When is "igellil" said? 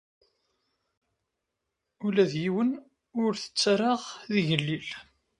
4.39-4.89